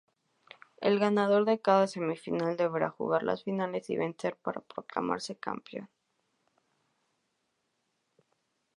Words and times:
El 0.77 0.97
ganador 0.97 1.45
de 1.45 1.59
cada 1.61 1.85
semi-final 1.85 2.57
deberá 2.57 2.89
jugar 2.89 3.21
las 3.21 3.43
finales 3.43 3.87
y 3.91 3.97
vencer 3.97 4.35
para 4.35 4.61
proclamarse 4.61 5.35
campeón. 5.35 5.91